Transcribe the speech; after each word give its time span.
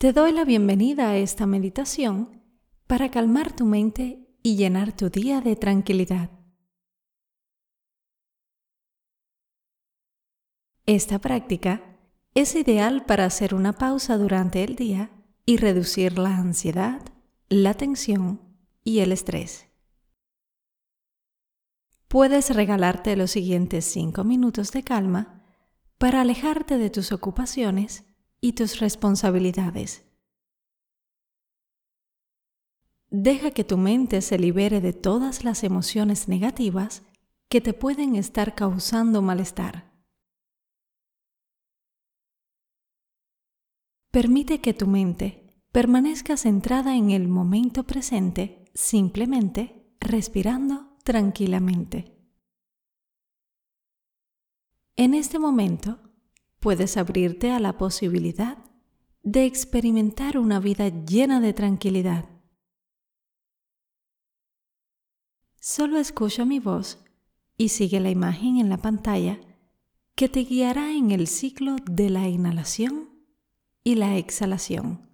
Te 0.00 0.14
doy 0.14 0.32
la 0.32 0.46
bienvenida 0.46 1.10
a 1.10 1.18
esta 1.18 1.44
meditación 1.44 2.42
para 2.86 3.10
calmar 3.10 3.54
tu 3.54 3.66
mente 3.66 4.26
y 4.42 4.56
llenar 4.56 4.96
tu 4.96 5.10
día 5.10 5.42
de 5.42 5.56
tranquilidad. 5.56 6.30
Esta 10.86 11.18
práctica 11.18 11.98
es 12.34 12.54
ideal 12.54 13.04
para 13.04 13.26
hacer 13.26 13.54
una 13.54 13.74
pausa 13.74 14.16
durante 14.16 14.64
el 14.64 14.74
día 14.74 15.10
y 15.44 15.58
reducir 15.58 16.18
la 16.18 16.34
ansiedad, 16.34 17.02
la 17.50 17.74
tensión 17.74 18.40
y 18.82 19.00
el 19.00 19.12
estrés. 19.12 19.66
Puedes 22.08 22.48
regalarte 22.56 23.16
los 23.16 23.32
siguientes 23.32 23.84
5 23.84 24.24
minutos 24.24 24.72
de 24.72 24.82
calma 24.82 25.44
para 25.98 26.22
alejarte 26.22 26.78
de 26.78 26.88
tus 26.88 27.12
ocupaciones 27.12 28.06
y 28.40 28.52
tus 28.52 28.80
responsabilidades. 28.80 30.04
Deja 33.10 33.50
que 33.50 33.64
tu 33.64 33.76
mente 33.76 34.22
se 34.22 34.38
libere 34.38 34.80
de 34.80 34.92
todas 34.92 35.42
las 35.44 35.64
emociones 35.64 36.28
negativas 36.28 37.02
que 37.48 37.60
te 37.60 37.74
pueden 37.74 38.14
estar 38.14 38.54
causando 38.54 39.20
malestar. 39.20 39.90
Permite 44.12 44.60
que 44.60 44.74
tu 44.74 44.86
mente 44.86 45.60
permanezca 45.72 46.36
centrada 46.36 46.96
en 46.96 47.10
el 47.10 47.28
momento 47.28 47.84
presente, 47.84 48.64
simplemente 48.74 49.94
respirando 50.00 50.96
tranquilamente. 51.04 52.16
En 54.96 55.14
este 55.14 55.38
momento, 55.38 56.09
puedes 56.60 56.96
abrirte 56.96 57.50
a 57.50 57.58
la 57.58 57.76
posibilidad 57.76 58.58
de 59.22 59.44
experimentar 59.44 60.38
una 60.38 60.60
vida 60.60 60.88
llena 60.88 61.40
de 61.40 61.52
tranquilidad. 61.52 62.26
Solo 65.58 65.98
escucha 65.98 66.44
mi 66.44 66.58
voz 66.58 67.04
y 67.56 67.68
sigue 67.68 68.00
la 68.00 68.10
imagen 68.10 68.58
en 68.58 68.70
la 68.70 68.78
pantalla 68.78 69.40
que 70.14 70.28
te 70.28 70.40
guiará 70.40 70.92
en 70.92 71.10
el 71.10 71.26
ciclo 71.26 71.76
de 71.84 72.08
la 72.08 72.28
inhalación 72.28 73.10
y 73.84 73.96
la 73.96 74.16
exhalación. 74.16 75.09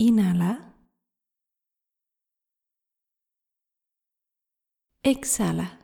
Inhala. 0.00 0.76
Exhala. 5.02 5.78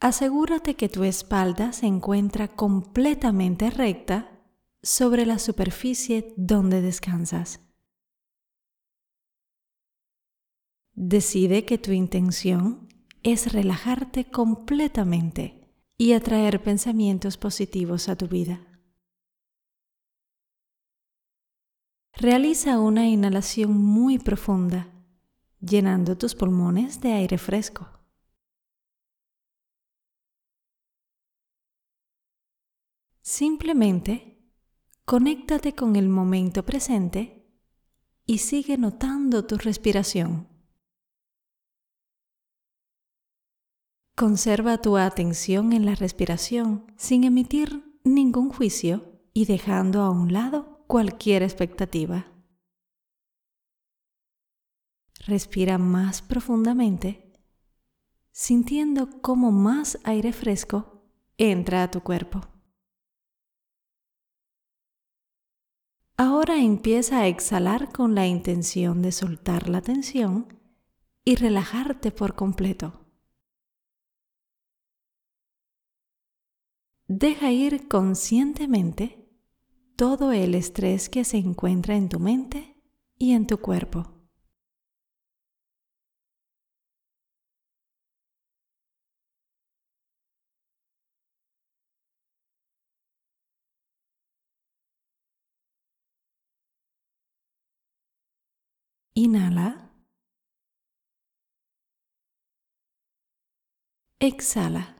Asegúrate 0.00 0.74
que 0.74 0.88
tu 0.88 1.02
espalda 1.02 1.72
se 1.72 1.86
encuentra 1.86 2.46
completamente 2.46 3.68
recta 3.70 4.30
sobre 4.80 5.26
la 5.26 5.40
superficie 5.40 6.32
donde 6.36 6.80
descansas. 6.80 7.60
Decide 10.94 11.64
que 11.64 11.78
tu 11.78 11.90
intención 11.90 12.86
es 13.24 13.52
relajarte 13.52 14.30
completamente 14.30 15.57
y 16.00 16.12
atraer 16.12 16.62
pensamientos 16.62 17.36
positivos 17.36 18.08
a 18.08 18.16
tu 18.16 18.28
vida. 18.28 18.64
Realiza 22.12 22.80
una 22.80 23.08
inhalación 23.08 23.76
muy 23.76 24.18
profunda, 24.18 24.92
llenando 25.60 26.16
tus 26.16 26.36
pulmones 26.36 27.00
de 27.00 27.12
aire 27.12 27.36
fresco. 27.36 27.88
Simplemente 33.20 34.40
conéctate 35.04 35.74
con 35.74 35.96
el 35.96 36.08
momento 36.08 36.64
presente 36.64 37.44
y 38.24 38.38
sigue 38.38 38.78
notando 38.78 39.46
tu 39.46 39.56
respiración. 39.56 40.57
Conserva 44.18 44.78
tu 44.78 44.96
atención 44.96 45.72
en 45.72 45.86
la 45.86 45.94
respiración 45.94 46.92
sin 46.96 47.22
emitir 47.22 47.84
ningún 48.02 48.50
juicio 48.50 49.12
y 49.32 49.44
dejando 49.44 50.02
a 50.02 50.10
un 50.10 50.32
lado 50.32 50.82
cualquier 50.88 51.44
expectativa. 51.44 52.26
Respira 55.24 55.78
más 55.78 56.20
profundamente, 56.20 57.32
sintiendo 58.32 59.20
cómo 59.20 59.52
más 59.52 60.00
aire 60.02 60.32
fresco 60.32 61.04
entra 61.36 61.84
a 61.84 61.90
tu 61.92 62.00
cuerpo. 62.00 62.40
Ahora 66.16 66.60
empieza 66.60 67.20
a 67.20 67.28
exhalar 67.28 67.92
con 67.92 68.16
la 68.16 68.26
intención 68.26 69.00
de 69.00 69.12
soltar 69.12 69.68
la 69.68 69.80
tensión 69.80 70.58
y 71.24 71.36
relajarte 71.36 72.10
por 72.10 72.34
completo. 72.34 73.07
Deja 77.10 77.50
ir 77.50 77.88
conscientemente 77.88 79.26
todo 79.96 80.30
el 80.30 80.54
estrés 80.54 81.08
que 81.08 81.24
se 81.24 81.38
encuentra 81.38 81.96
en 81.96 82.10
tu 82.10 82.20
mente 82.20 82.76
y 83.18 83.32
en 83.32 83.46
tu 83.46 83.56
cuerpo. 83.62 84.12
Inhala. 99.14 99.68
Exhala. 104.20 104.97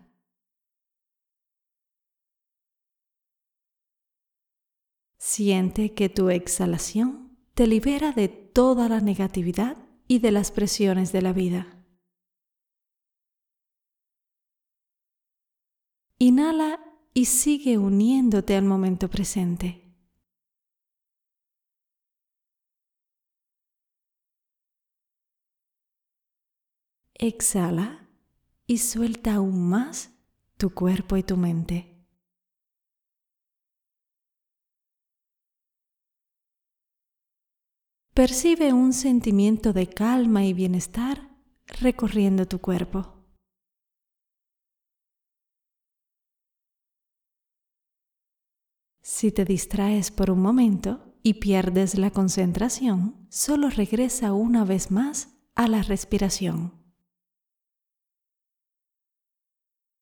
Siente 5.30 5.92
que 5.92 6.08
tu 6.08 6.30
exhalación 6.30 7.36
te 7.52 7.66
libera 7.66 8.12
de 8.12 8.28
toda 8.28 8.88
la 8.88 9.00
negatividad 9.00 9.76
y 10.06 10.20
de 10.20 10.32
las 10.32 10.50
presiones 10.50 11.12
de 11.12 11.20
la 11.20 11.34
vida. 11.34 11.84
Inhala 16.16 16.80
y 17.12 17.26
sigue 17.26 17.76
uniéndote 17.76 18.56
al 18.56 18.64
momento 18.64 19.10
presente. 19.10 19.94
Exhala 27.12 28.08
y 28.66 28.78
suelta 28.78 29.34
aún 29.34 29.68
más 29.68 30.10
tu 30.56 30.70
cuerpo 30.70 31.18
y 31.18 31.22
tu 31.22 31.36
mente. 31.36 31.97
Percibe 38.18 38.72
un 38.72 38.92
sentimiento 38.94 39.72
de 39.72 39.86
calma 39.86 40.44
y 40.44 40.52
bienestar 40.52 41.30
recorriendo 41.68 42.48
tu 42.48 42.58
cuerpo. 42.58 43.14
Si 49.00 49.30
te 49.30 49.44
distraes 49.44 50.10
por 50.10 50.32
un 50.32 50.40
momento 50.40 51.14
y 51.22 51.34
pierdes 51.34 51.96
la 51.96 52.10
concentración, 52.10 53.25
solo 53.31 53.70
regresa 53.70 54.32
una 54.32 54.64
vez 54.64 54.90
más 54.90 55.38
a 55.54 55.69
la 55.69 55.84
respiración. 55.84 56.72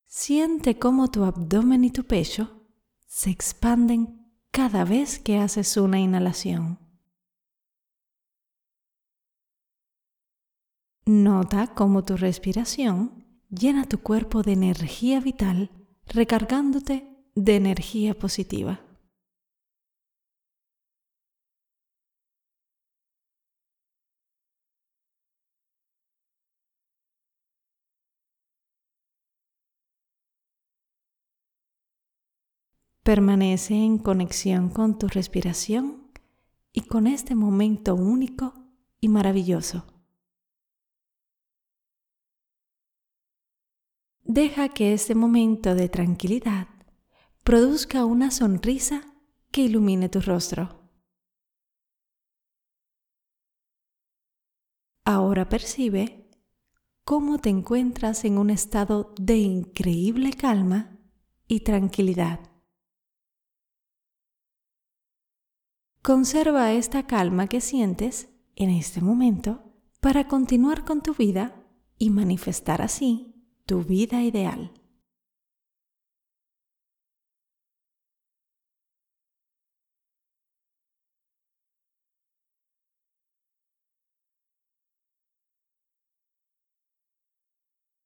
Siente 0.06 0.78
cómo 0.78 1.10
tu 1.10 1.22
abdomen 1.24 1.84
y 1.84 1.90
tu 1.90 2.04
pecho 2.04 2.66
se 3.06 3.28
expanden 3.28 4.32
cada 4.50 4.86
vez 4.86 5.18
que 5.18 5.36
haces 5.36 5.76
una 5.76 6.00
inhalación. 6.00 6.85
Nota 11.08 11.68
cómo 11.68 12.02
tu 12.02 12.16
respiración 12.16 13.24
llena 13.48 13.84
tu 13.84 13.98
cuerpo 13.98 14.42
de 14.42 14.54
energía 14.54 15.20
vital, 15.20 15.70
recargándote 16.04 17.08
de 17.36 17.54
energía 17.54 18.12
positiva. 18.12 18.80
Permanece 33.04 33.74
en 33.74 33.98
conexión 33.98 34.70
con 34.70 34.98
tu 34.98 35.06
respiración 35.06 36.10
y 36.72 36.80
con 36.80 37.06
este 37.06 37.36
momento 37.36 37.94
único 37.94 38.54
y 39.00 39.06
maravilloso. 39.06 39.95
Deja 44.28 44.68
que 44.70 44.92
este 44.92 45.14
momento 45.14 45.76
de 45.76 45.88
tranquilidad 45.88 46.66
produzca 47.44 48.04
una 48.04 48.32
sonrisa 48.32 49.14
que 49.52 49.60
ilumine 49.60 50.08
tu 50.08 50.20
rostro. 50.20 50.90
Ahora 55.04 55.48
percibe 55.48 56.28
cómo 57.04 57.38
te 57.38 57.50
encuentras 57.50 58.24
en 58.24 58.38
un 58.38 58.50
estado 58.50 59.14
de 59.16 59.36
increíble 59.36 60.32
calma 60.32 60.98
y 61.46 61.60
tranquilidad. 61.60 62.40
Conserva 66.02 66.72
esta 66.72 67.06
calma 67.06 67.46
que 67.46 67.60
sientes 67.60 68.28
en 68.56 68.70
este 68.70 69.00
momento 69.00 69.72
para 70.00 70.26
continuar 70.26 70.84
con 70.84 71.00
tu 71.00 71.14
vida 71.14 71.64
y 71.96 72.10
manifestar 72.10 72.82
así 72.82 73.34
tu 73.66 73.82
vida 73.82 74.22
ideal. 74.22 74.70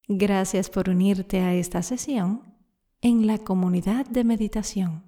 Gracias 0.08 0.70
por 0.70 0.88
unirte 0.88 1.40
a 1.40 1.54
esta 1.54 1.82
sesión 1.84 2.56
en 3.00 3.28
la 3.28 3.38
comunidad 3.38 4.06
de 4.06 4.24
meditación. 4.24 5.04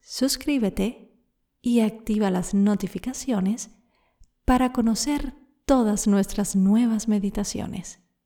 Suscríbete 0.00 1.18
y 1.62 1.80
activa 1.80 2.30
las 2.30 2.52
notificaciones 2.52 3.70
para 4.46 4.72
conocer 4.72 5.34
todas 5.64 6.06
nuestras 6.06 6.54
nuevas 6.54 7.08
meditaciones. 7.08 8.00